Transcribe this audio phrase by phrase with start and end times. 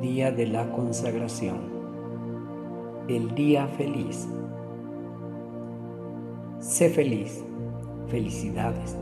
[0.00, 1.58] día de la consagración,
[3.06, 4.26] el día feliz.
[6.58, 7.44] Sé feliz,
[8.08, 8.96] felicidades.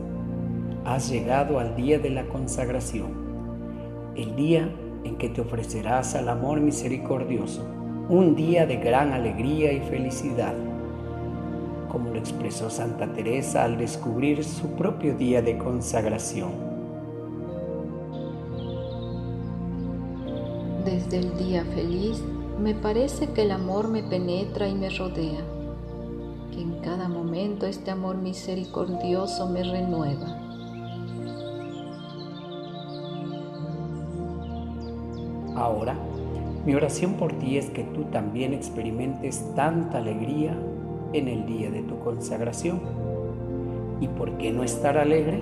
[0.83, 3.11] Has llegado al día de la consagración,
[4.17, 4.69] el día
[5.05, 7.65] en que te ofrecerás al amor misericordioso,
[8.09, 10.53] un día de gran alegría y felicidad,
[11.87, 16.68] como lo expresó Santa Teresa al descubrir su propio día de consagración.
[21.09, 22.23] Desde el día feliz
[22.61, 25.41] me parece que el amor me penetra y me rodea,
[26.51, 30.37] que en cada momento este amor misericordioso me renueva.
[35.55, 35.95] Ahora,
[36.63, 40.55] mi oración por ti es que tú también experimentes tanta alegría
[41.13, 42.81] en el día de tu consagración.
[43.99, 45.41] ¿Y por qué no estar alegre?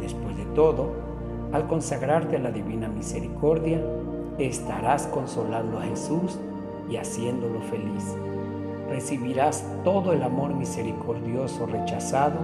[0.00, 0.90] Después de todo,
[1.52, 3.80] al consagrarte a la divina misericordia,
[4.46, 6.38] estarás consolando a Jesús
[6.90, 8.16] y haciéndolo feliz.
[8.88, 12.38] Recibirás todo el amor misericordioso rechazado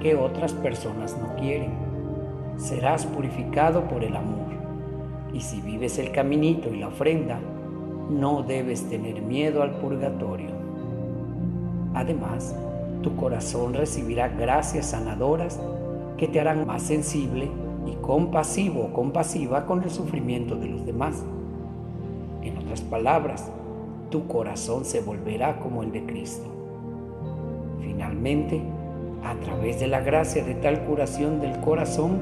[0.00, 1.70] que otras personas no quieren.
[2.56, 4.52] Serás purificado por el amor.
[5.32, 7.38] Y si vives el caminito y la ofrenda,
[8.10, 10.50] no debes tener miedo al purgatorio.
[11.94, 12.54] Además,
[13.02, 15.60] tu corazón recibirá gracias sanadoras
[16.16, 17.50] que te harán más sensible
[17.86, 21.22] y compasivo o compasiva con el sufrimiento de los demás.
[22.42, 23.50] En otras palabras,
[24.10, 26.46] tu corazón se volverá como el de Cristo.
[27.80, 28.62] Finalmente,
[29.24, 32.20] a través de la gracia de tal curación del corazón,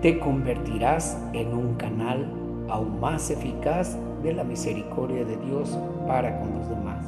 [0.00, 2.26] te convertirás en un canal
[2.68, 7.06] aún más eficaz de la misericordia de Dios para con los demás.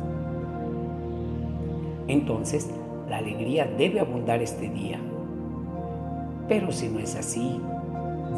[2.08, 2.70] Entonces,
[3.08, 5.00] la alegría debe abundar este día
[6.48, 7.60] pero si no es así,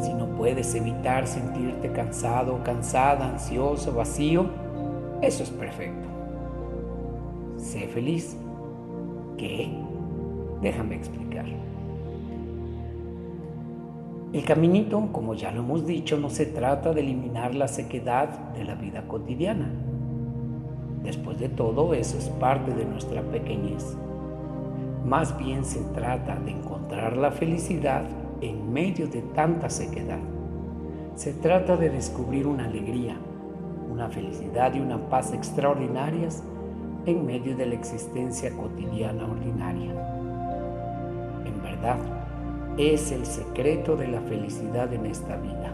[0.01, 4.45] si no puedes evitar sentirte cansado, cansada, ansioso, vacío,
[5.21, 6.07] eso es perfecto.
[7.57, 8.37] Sé feliz.
[9.37, 9.69] ¿Qué?
[10.61, 11.45] Déjame explicar.
[14.31, 18.63] El caminito, como ya lo hemos dicho, no se trata de eliminar la sequedad de
[18.63, 19.69] la vida cotidiana.
[21.03, 23.97] Después de todo, eso es parte de nuestra pequeñez.
[25.09, 28.03] Más bien se trata de encontrar la felicidad
[28.41, 30.19] en medio de tanta sequedad.
[31.15, 33.15] Se trata de descubrir una alegría,
[33.91, 36.43] una felicidad y una paz extraordinarias
[37.07, 39.91] en medio de la existencia cotidiana ordinaria.
[41.43, 41.97] En verdad,
[42.77, 45.73] es el secreto de la felicidad en esta vida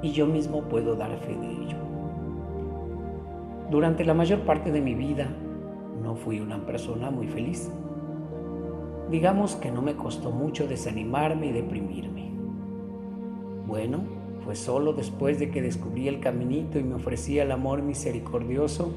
[0.00, 1.76] y yo mismo puedo dar fe de ello.
[3.68, 5.26] Durante la mayor parte de mi vida
[6.04, 7.68] no fui una persona muy feliz.
[9.14, 12.32] Digamos que no me costó mucho desanimarme y deprimirme.
[13.64, 14.00] Bueno,
[14.44, 18.92] fue solo después de que descubrí el caminito y me ofrecía el amor misericordioso,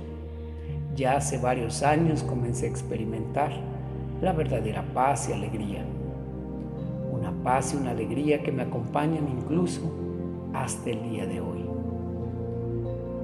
[0.95, 3.51] ya hace varios años comencé a experimentar
[4.19, 5.85] la verdadera paz y alegría.
[7.11, 9.81] Una paz y una alegría que me acompañan incluso
[10.51, 11.63] hasta el día de hoy.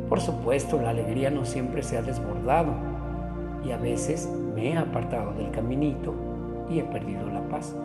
[0.09, 2.71] Por supuesto, la alegría no siempre se ha desbordado
[3.65, 6.32] y a veces me he apartado del caminito
[6.69, 7.75] y he perdido la paz.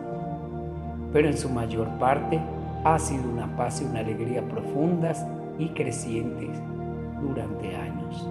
[1.11, 2.39] Pero en su mayor parte
[2.83, 5.25] ha sido una paz y una alegría profundas
[5.57, 6.49] y crecientes
[7.21, 8.27] durante años.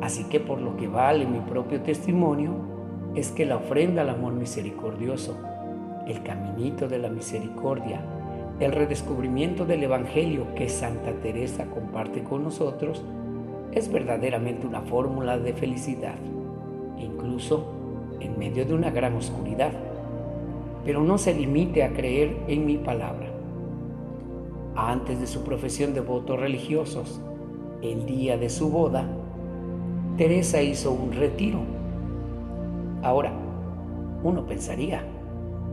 [0.00, 2.72] Así que por lo que vale mi propio testimonio,
[3.14, 5.36] es que la ofrenda al amor misericordioso,
[6.06, 8.00] el caminito de la misericordia,
[8.58, 13.04] el redescubrimiento del Evangelio que Santa Teresa comparte con nosotros,
[13.72, 16.16] es verdaderamente una fórmula de felicidad,
[16.98, 17.81] incluso
[18.22, 19.72] en medio de una gran oscuridad.
[20.84, 23.28] Pero no se limite a creer en mi palabra.
[24.74, 27.20] Antes de su profesión de votos religiosos,
[27.82, 29.06] el día de su boda,
[30.16, 31.60] Teresa hizo un retiro.
[33.02, 33.32] Ahora,
[34.22, 35.04] uno pensaría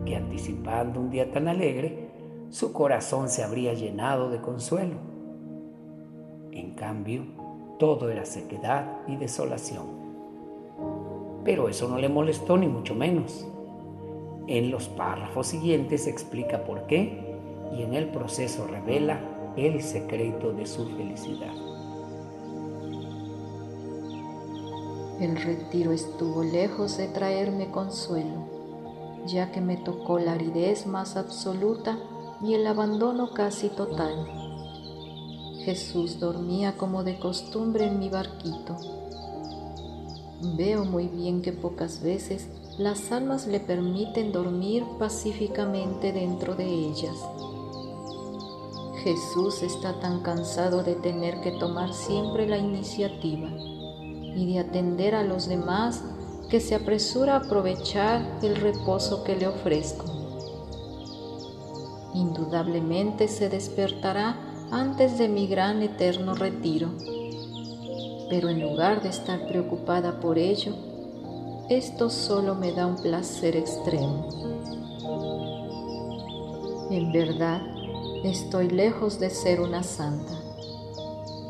[0.06, 2.10] que anticipando un día tan alegre,
[2.50, 4.96] su corazón se habría llenado de consuelo.
[6.52, 7.24] En cambio,
[7.78, 9.99] todo era sequedad y desolación.
[11.44, 13.46] Pero eso no le molestó ni mucho menos.
[14.48, 17.38] En los párrafos siguientes explica por qué
[17.78, 19.20] y en el proceso revela
[19.56, 21.54] el secreto de su felicidad.
[25.20, 28.48] El retiro estuvo lejos de traerme consuelo,
[29.28, 32.00] ya que me tocó la aridez más absoluta
[32.42, 34.26] y el abandono casi total.
[35.66, 38.78] Jesús dormía como de costumbre en mi barquito
[40.42, 42.48] Veo muy bien que pocas veces
[42.78, 47.18] las almas le permiten dormir pacíficamente dentro de ellas.
[49.04, 55.24] Jesús está tan cansado de tener que tomar siempre la iniciativa y de atender a
[55.24, 56.04] los demás
[56.50, 60.06] que se apresura a aprovechar el reposo que le ofrezco.
[62.14, 64.38] Indudablemente se despertará
[64.72, 66.90] antes de mi gran eterno retiro,
[68.30, 70.74] pero en lugar de estar preocupada por ello,
[71.70, 74.28] esto solo me da un placer extremo.
[76.92, 77.62] En verdad,
[78.24, 80.34] estoy lejos de ser una santa,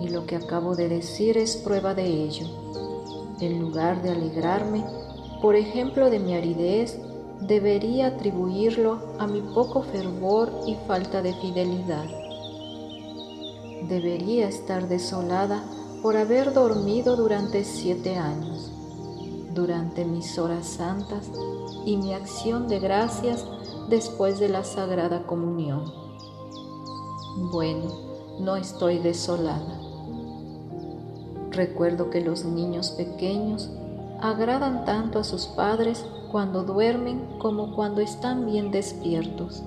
[0.02, 2.48] y lo que acabo de decir es prueba de ello.
[3.40, 4.84] En lugar de alegrarme,
[5.42, 7.00] por ejemplo, de mi aridez,
[7.40, 12.06] debería atribuirlo a mi poco fervor y falta de fidelidad.
[13.88, 15.64] Debería estar desolada
[16.02, 18.72] por haber dormido durante siete años,
[19.54, 21.30] durante mis horas santas
[21.86, 23.46] y mi acción de gracias
[23.90, 25.92] después de la Sagrada Comunión.
[27.52, 29.80] Bueno, no estoy desolada.
[31.52, 33.70] Recuerdo que los niños pequeños
[34.22, 39.64] agradan tanto a sus padres cuando duermen como cuando están bien despiertos.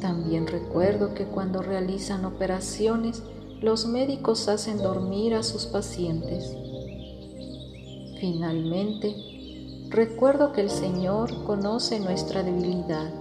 [0.00, 3.22] También recuerdo que cuando realizan operaciones,
[3.60, 6.56] los médicos hacen dormir a sus pacientes.
[8.18, 9.14] Finalmente,
[9.90, 13.12] recuerdo que el Señor conoce nuestra debilidad,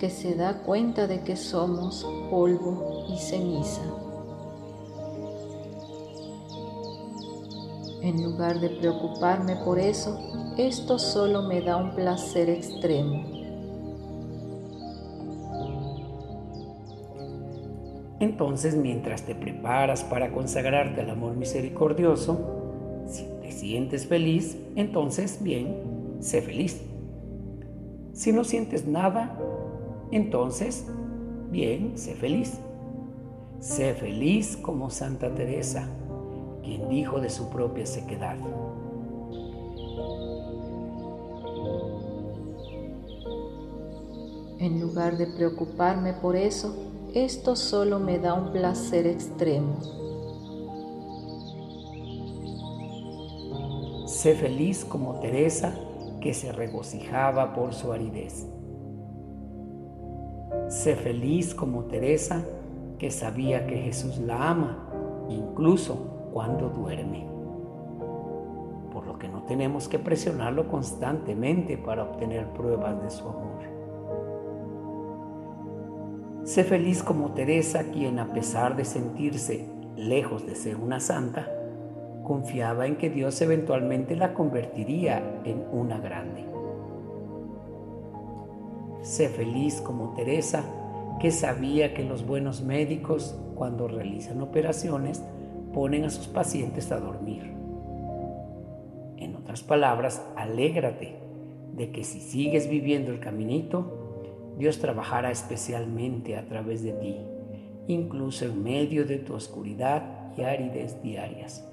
[0.00, 3.82] que se da cuenta de que somos polvo y ceniza.
[8.00, 10.18] En lugar de preocuparme por eso,
[10.56, 13.31] esto solo me da un placer extremo.
[18.22, 26.18] Entonces, mientras te preparas para consagrarte al amor misericordioso, si te sientes feliz, entonces bien,
[26.20, 26.80] sé feliz.
[28.12, 29.36] Si no sientes nada,
[30.12, 30.86] entonces,
[31.50, 32.60] bien, sé feliz.
[33.58, 35.88] Sé feliz como Santa Teresa
[36.62, 38.36] quien dijo de su propia sequedad.
[44.60, 49.76] En lugar de preocuparme por eso, esto solo me da un placer extremo.
[54.06, 55.74] Sé feliz como Teresa
[56.20, 58.46] que se regocijaba por su aridez.
[60.68, 62.44] Sé feliz como Teresa
[62.98, 64.88] que sabía que Jesús la ama,
[65.28, 67.26] incluso cuando duerme.
[68.90, 73.81] Por lo que no tenemos que presionarlo constantemente para obtener pruebas de su amor.
[76.44, 79.64] Sé feliz como Teresa, quien a pesar de sentirse
[79.96, 81.48] lejos de ser una santa,
[82.24, 86.44] confiaba en que Dios eventualmente la convertiría en una grande.
[89.02, 90.64] Sé feliz como Teresa,
[91.20, 95.22] que sabía que los buenos médicos, cuando realizan operaciones,
[95.72, 97.52] ponen a sus pacientes a dormir.
[99.16, 101.14] En otras palabras, alégrate
[101.76, 104.01] de que si sigues viviendo el caminito,
[104.62, 107.16] Dios trabajará especialmente a través de ti,
[107.88, 111.68] incluso en medio de tu oscuridad y aridez diarias.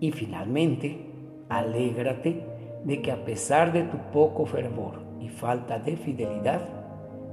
[0.00, 0.98] Y finalmente,
[1.48, 2.44] alégrate
[2.84, 6.60] de que a pesar de tu poco fervor y falta de fidelidad,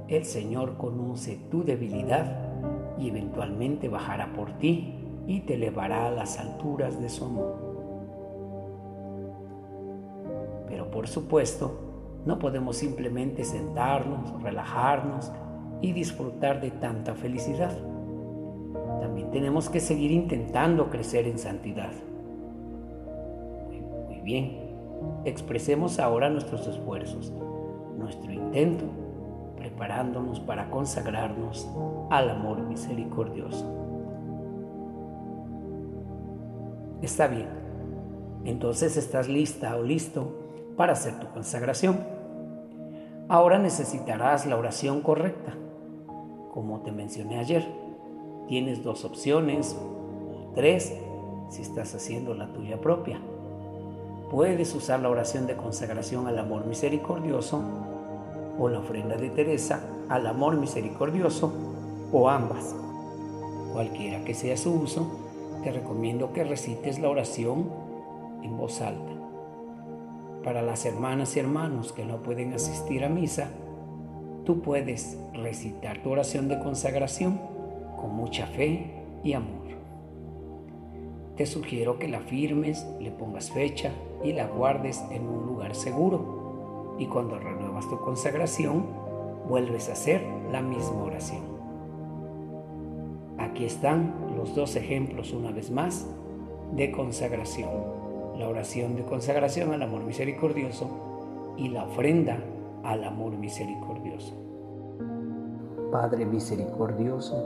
[0.08, 4.94] el Señor conoce tu debilidad y eventualmente bajará por ti
[5.26, 7.56] y te elevará a las alturas de su amor.
[10.66, 11.91] Pero por supuesto,
[12.24, 15.32] no podemos simplemente sentarnos, relajarnos
[15.80, 17.76] y disfrutar de tanta felicidad.
[19.00, 21.90] También tenemos que seguir intentando crecer en santidad.
[24.08, 24.60] Muy, bien,
[25.24, 27.32] expresemos ahora nuestros esfuerzos,
[27.98, 28.84] nuestro intento
[29.56, 31.68] preparándonos para consagrarnos
[32.10, 33.64] al amor misericordioso.
[37.00, 37.48] Está bien,
[38.44, 40.41] entonces estás lista o listo
[40.76, 42.00] para hacer tu consagración.
[43.28, 45.54] Ahora necesitarás la oración correcta.
[46.52, 47.66] Como te mencioné ayer,
[48.46, 50.92] tienes dos opciones o tres
[51.48, 53.20] si estás haciendo la tuya propia.
[54.30, 57.62] Puedes usar la oración de consagración al amor misericordioso
[58.58, 61.52] o la ofrenda de Teresa al amor misericordioso
[62.12, 62.74] o ambas.
[63.72, 65.06] Cualquiera que sea su uso,
[65.62, 67.70] te recomiendo que recites la oración
[68.42, 69.21] en voz alta.
[70.44, 73.50] Para las hermanas y hermanos que no pueden asistir a misa,
[74.44, 77.40] tú puedes recitar tu oración de consagración
[77.96, 79.62] con mucha fe y amor.
[81.36, 83.92] Te sugiero que la firmes, le pongas fecha
[84.24, 88.84] y la guardes en un lugar seguro y cuando renuevas tu consagración,
[89.48, 91.42] vuelves a hacer la misma oración.
[93.38, 96.06] Aquí están los dos ejemplos una vez más
[96.72, 98.01] de consagración.
[98.42, 100.88] La oración de consagración al amor misericordioso
[101.56, 102.38] y la ofrenda
[102.82, 104.34] al amor misericordioso.
[105.92, 107.36] Padre misericordioso,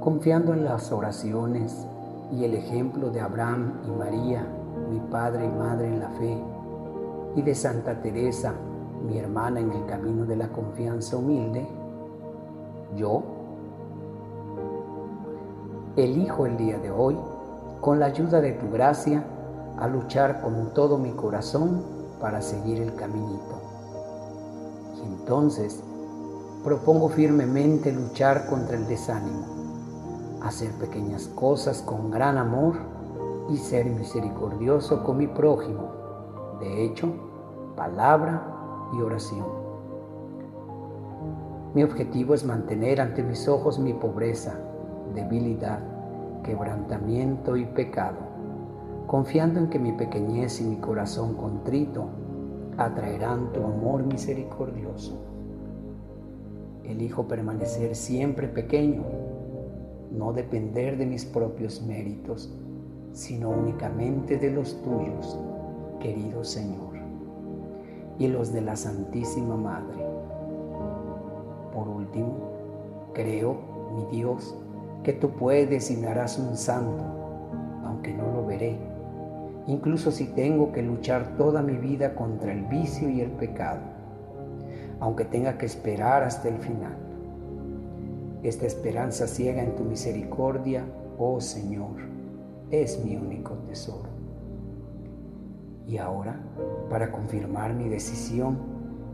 [0.00, 1.86] confiando en las oraciones
[2.30, 4.46] y el ejemplo de Abraham y María,
[4.90, 6.36] mi Padre y Madre en la fe,
[7.36, 8.52] y de Santa Teresa,
[9.08, 11.66] mi hermana en el camino de la confianza humilde,
[12.94, 13.22] yo
[15.96, 17.16] elijo el día de hoy,
[17.80, 19.24] con la ayuda de tu gracia,
[19.78, 21.82] a luchar con todo mi corazón
[22.20, 23.60] para seguir el caminito.
[24.96, 25.82] Y entonces
[26.62, 32.74] propongo firmemente luchar contra el desánimo, hacer pequeñas cosas con gran amor
[33.50, 35.90] y ser misericordioso con mi prójimo,
[36.60, 37.12] de hecho,
[37.76, 38.42] palabra
[38.94, 39.64] y oración.
[41.74, 44.54] Mi objetivo es mantener ante mis ojos mi pobreza,
[45.12, 45.80] debilidad,
[46.44, 48.18] quebrantamiento y pecado,
[49.14, 52.06] confiando en que mi pequeñez y mi corazón contrito
[52.76, 55.22] atraerán tu amor misericordioso.
[56.82, 59.04] Elijo permanecer siempre pequeño,
[60.10, 62.52] no depender de mis propios méritos,
[63.12, 65.38] sino únicamente de los tuyos,
[66.00, 66.96] querido Señor,
[68.18, 70.04] y los de la Santísima Madre.
[71.72, 72.34] Por último,
[73.12, 73.58] creo,
[73.94, 74.56] mi Dios,
[75.04, 77.04] que tú puedes y me harás un santo,
[77.84, 78.92] aunque no lo veré,
[79.66, 83.80] incluso si tengo que luchar toda mi vida contra el vicio y el pecado,
[85.00, 86.96] aunque tenga que esperar hasta el final.
[88.42, 90.84] Esta esperanza ciega en tu misericordia,
[91.18, 91.96] oh Señor,
[92.70, 94.08] es mi único tesoro.
[95.86, 96.38] Y ahora,
[96.90, 98.58] para confirmar mi decisión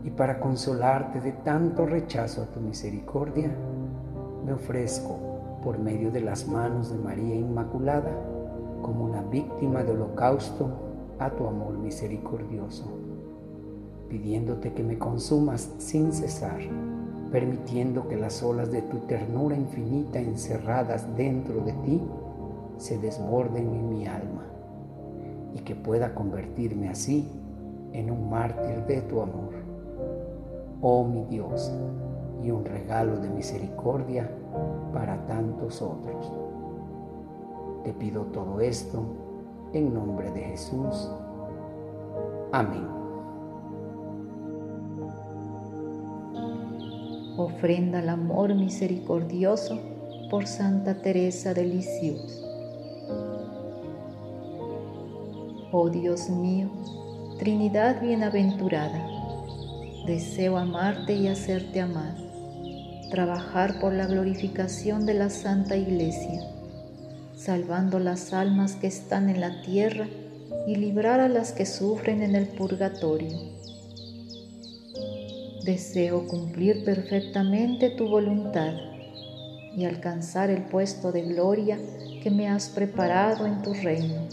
[0.03, 3.51] y para consolarte de tanto rechazo a tu misericordia,
[4.45, 5.17] me ofrezco
[5.63, 8.11] por medio de las manos de María Inmaculada
[8.81, 10.69] como una víctima de holocausto
[11.19, 12.85] a tu amor misericordioso,
[14.09, 16.59] pidiéndote que me consumas sin cesar,
[17.31, 22.01] permitiendo que las olas de tu ternura infinita encerradas dentro de ti
[22.77, 24.45] se desborden en mi alma
[25.53, 27.29] y que pueda convertirme así
[27.93, 29.53] en un mártir de tu amor.
[30.81, 31.71] Oh mi Dios,
[32.43, 34.29] y un regalo de misericordia
[34.93, 36.31] para tantos otros.
[37.83, 39.03] Te pido todo esto
[39.73, 41.09] en nombre de Jesús.
[42.51, 42.87] Amén.
[47.37, 49.79] Ofrenda al amor misericordioso
[50.29, 52.45] por Santa Teresa de Lisieux.
[55.71, 56.69] Oh Dios mío,
[57.39, 59.07] Trinidad bienaventurada,
[60.05, 62.31] deseo amarte y hacerte amar
[63.11, 66.41] trabajar por la glorificación de la Santa Iglesia,
[67.43, 70.07] salvando las almas que están en la tierra
[70.67, 73.37] y librar a las que sufren en el purgatorio.
[75.65, 78.73] Deseo cumplir perfectamente tu voluntad
[79.75, 81.79] y alcanzar el puesto de gloria
[82.21, 84.27] que me has preparado en tu reino.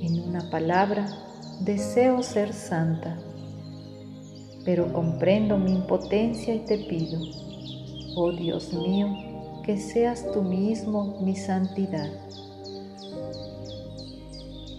[0.00, 1.06] En una palabra,
[1.60, 3.18] deseo ser santa
[4.64, 7.20] pero comprendo mi impotencia y te pido,
[8.14, 9.31] oh Dios mío,
[9.62, 12.10] que seas tú mismo mi santidad.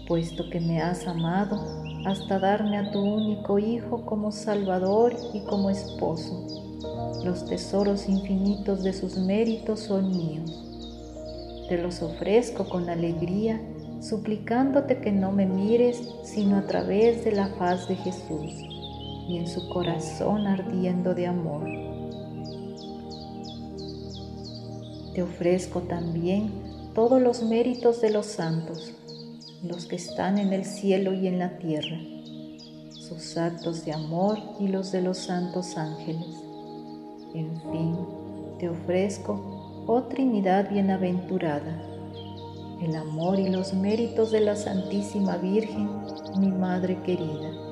[0.06, 1.58] Puesto que me has amado
[2.06, 6.46] hasta darme a tu único Hijo como Salvador y como esposo,
[7.24, 10.64] los tesoros infinitos de sus méritos son míos.
[11.68, 13.60] Te los ofrezco con alegría,
[14.00, 18.52] suplicándote que no me mires sino a través de la faz de Jesús
[19.26, 21.93] y en su corazón ardiendo de amor.
[25.14, 26.50] Te ofrezco también
[26.94, 28.92] todos los méritos de los santos,
[29.62, 31.98] los que están en el cielo y en la tierra,
[32.90, 36.26] sus actos de amor y los de los santos ángeles.
[37.34, 37.96] En fin,
[38.58, 41.80] te ofrezco, oh Trinidad bienaventurada,
[42.82, 45.88] el amor y los méritos de la Santísima Virgen,
[46.38, 47.64] mi Madre querida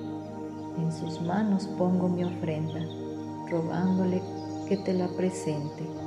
[0.78, 2.80] en sus manos pongo mi ofrenda,
[3.50, 4.22] rogándole
[4.68, 6.01] que te la presente.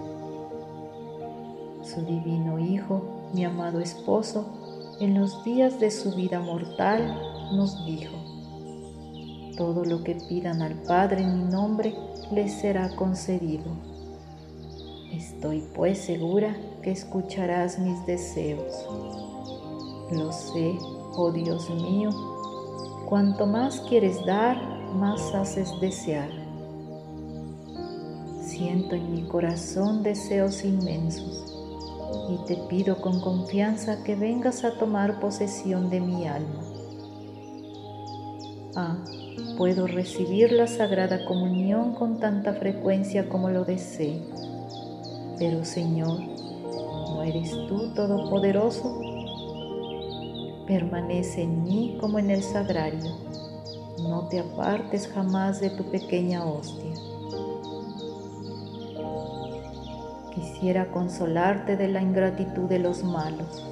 [1.86, 7.16] Su divino Hijo, mi amado esposo, en los días de su vida mortal
[7.56, 8.16] nos dijo,
[9.56, 11.96] todo lo que pidan al Padre en mi nombre
[12.32, 13.66] les será concedido.
[15.14, 18.74] Estoy pues segura que escucharás mis deseos.
[20.12, 20.76] Lo sé,
[21.16, 22.10] oh Dios mío,
[23.08, 24.58] Cuanto más quieres dar,
[24.96, 26.32] más haces desear.
[28.42, 31.46] Siento en mi corazón deseos inmensos
[32.30, 36.64] y te pido con confianza que vengas a tomar posesión de mi alma.
[38.76, 38.98] Ah,
[39.58, 44.22] puedo recibir la Sagrada Comunión con tanta frecuencia como lo desee,
[45.40, 49.00] pero Señor, ¿no eres tú todopoderoso?
[50.68, 53.16] Permanece en mí como en el sagrario,
[54.00, 57.05] no te apartes jamás de tu pequeña hostia.
[60.36, 63.64] Quisiera consolarte de la ingratitud de los malos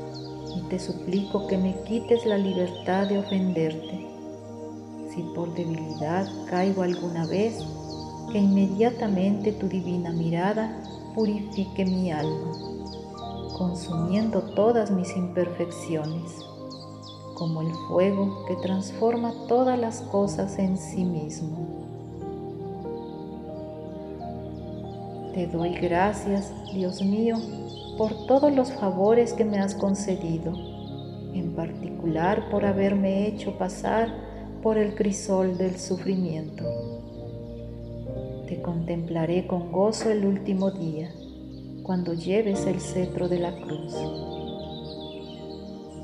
[0.55, 4.07] y te suplico que me quites la libertad de ofenderte.
[5.13, 7.61] Si por debilidad caigo alguna vez,
[8.31, 10.81] que inmediatamente tu divina mirada
[11.13, 12.51] purifique mi alma,
[13.57, 16.31] consumiendo todas mis imperfecciones,
[17.35, 21.92] como el fuego que transforma todas las cosas en sí mismo.
[25.33, 27.37] Te doy gracias, Dios mío,
[27.97, 30.53] por todos los favores que me has concedido,
[31.33, 34.13] en particular por haberme hecho pasar
[34.61, 36.63] por el crisol del sufrimiento.
[38.47, 41.09] Te contemplaré con gozo el último día,
[41.81, 43.95] cuando lleves el cetro de la cruz.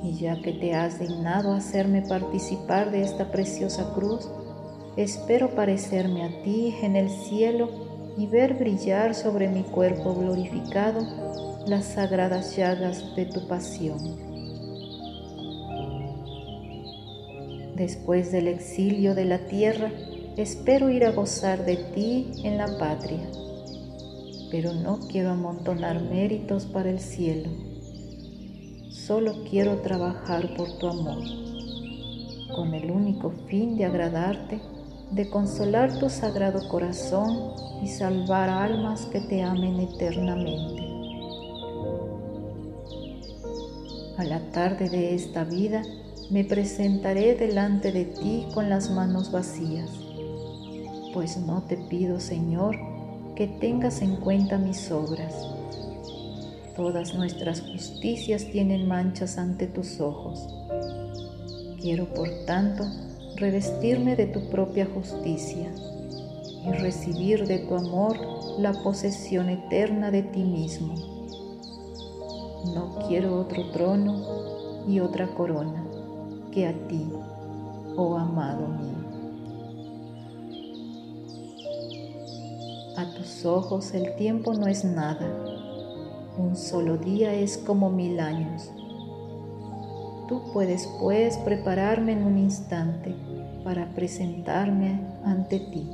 [0.03, 4.27] Y ya que te has dignado hacerme participar de esta preciosa cruz,
[4.98, 7.88] espero parecerme a ti en el cielo
[8.19, 13.97] y ver brillar sobre mi cuerpo glorificado las sagradas llagas de tu pasión.
[17.77, 19.89] Después del exilio de la tierra,
[20.35, 23.25] espero ir a gozar de ti en la patria,
[24.51, 27.49] pero no quiero amontonar méritos para el cielo,
[28.89, 31.23] solo quiero trabajar por tu amor,
[32.53, 34.59] con el único fin de agradarte
[35.11, 40.83] de consolar tu sagrado corazón y salvar almas que te amen eternamente.
[44.17, 45.81] A la tarde de esta vida
[46.29, 49.89] me presentaré delante de ti con las manos vacías,
[51.13, 52.77] pues no te pido, Señor,
[53.35, 55.33] que tengas en cuenta mis obras.
[56.75, 60.48] Todas nuestras justicias tienen manchas ante tus ojos.
[61.81, 62.85] Quiero, por tanto,
[63.39, 65.71] revestirme de tu propia justicia
[66.65, 68.17] y recibir de tu amor
[68.59, 70.93] la posesión eterna de ti mismo.
[72.75, 75.85] No quiero otro trono y otra corona
[76.51, 77.09] que a ti,
[77.95, 78.89] oh amado mío.
[82.97, 85.27] A tus ojos el tiempo no es nada,
[86.37, 88.69] un solo día es como mil años
[90.29, 93.15] Tú puedes pues prepararme en un instante
[93.70, 95.88] para presentarme ante ti,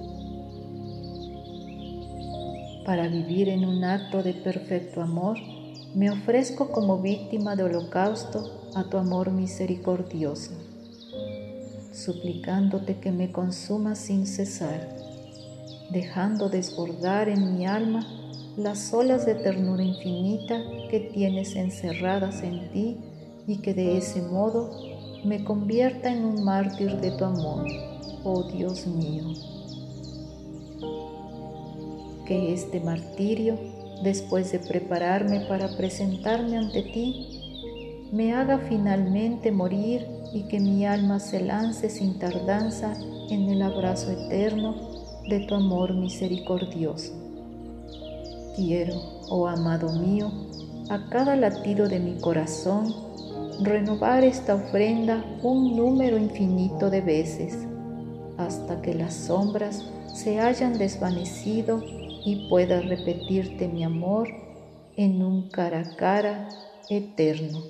[2.85, 5.35] para vivir en un acto de perfecto amor.
[5.93, 10.53] Me ofrezco como víctima de holocausto a tu amor misericordioso,
[11.91, 14.95] suplicándote que me consumas sin cesar,
[15.91, 18.07] dejando desbordar en mi alma
[18.55, 22.97] las olas de ternura infinita que tienes encerradas en ti
[23.47, 24.94] y que de ese modo
[25.25, 27.65] me convierta en un mártir de tu amor,
[28.23, 29.23] oh Dios mío.
[32.27, 33.57] Que este martirio,
[34.03, 41.19] después de prepararme para presentarme ante ti, me haga finalmente morir y que mi alma
[41.19, 42.93] se lance sin tardanza
[43.29, 44.75] en el abrazo eterno
[45.27, 47.13] de tu amor misericordioso.
[48.55, 48.93] Quiero,
[49.29, 50.31] oh amado mío,
[50.89, 53.04] a cada latido de mi corazón,
[53.61, 57.57] renovar esta ofrenda un número infinito de veces,
[58.37, 61.81] hasta que las sombras se hayan desvanecido
[62.25, 64.27] y pueda repetirte mi amor
[64.97, 66.49] en un cara a cara
[66.89, 67.63] eterno.